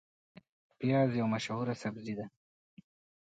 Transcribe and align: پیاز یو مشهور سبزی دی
پیاز 0.79 1.09
یو 1.19 1.25
مشهور 1.33 1.67
سبزی 1.81 2.13
دی 2.17 2.25